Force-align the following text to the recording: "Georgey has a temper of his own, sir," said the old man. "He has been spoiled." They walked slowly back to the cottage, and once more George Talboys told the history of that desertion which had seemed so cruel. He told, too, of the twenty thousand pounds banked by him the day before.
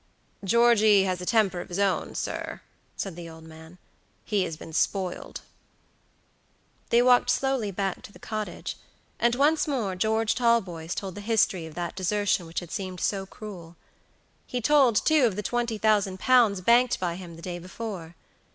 "Georgey 0.43 1.03
has 1.03 1.21
a 1.21 1.27
temper 1.27 1.61
of 1.61 1.69
his 1.69 1.77
own, 1.77 2.15
sir," 2.15 2.61
said 2.97 3.15
the 3.15 3.29
old 3.29 3.43
man. 3.43 3.77
"He 4.25 4.45
has 4.45 4.57
been 4.57 4.73
spoiled." 4.73 5.41
They 6.89 7.03
walked 7.03 7.29
slowly 7.29 7.69
back 7.69 8.01
to 8.01 8.11
the 8.11 8.17
cottage, 8.17 8.77
and 9.19 9.35
once 9.35 9.67
more 9.67 9.95
George 9.95 10.33
Talboys 10.33 10.95
told 10.95 11.13
the 11.13 11.21
history 11.21 11.67
of 11.67 11.75
that 11.75 11.95
desertion 11.95 12.47
which 12.47 12.61
had 12.61 12.71
seemed 12.71 12.99
so 12.99 13.27
cruel. 13.27 13.75
He 14.47 14.59
told, 14.59 14.95
too, 15.05 15.27
of 15.27 15.35
the 15.35 15.43
twenty 15.43 15.77
thousand 15.77 16.19
pounds 16.19 16.61
banked 16.61 16.99
by 16.99 17.13
him 17.15 17.35
the 17.35 17.41
day 17.43 17.59
before. 17.59 18.15